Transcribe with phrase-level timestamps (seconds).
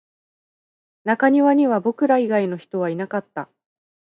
[1.03, 3.49] 中庭には僕ら以外の人はいなかった